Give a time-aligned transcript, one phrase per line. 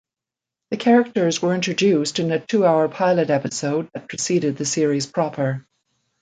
[0.71, 5.63] The characters were introduced in a two-hour pilot episode that preceded the series proper.